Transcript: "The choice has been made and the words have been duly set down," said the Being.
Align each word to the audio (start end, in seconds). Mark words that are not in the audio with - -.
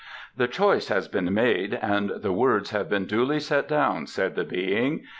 "The 0.35 0.47
choice 0.47 0.87
has 0.87 1.07
been 1.07 1.31
made 1.31 1.75
and 1.75 2.09
the 2.09 2.33
words 2.33 2.71
have 2.71 2.89
been 2.89 3.05
duly 3.05 3.39
set 3.39 3.67
down," 3.67 4.07
said 4.07 4.33
the 4.33 4.43
Being. 4.43 5.03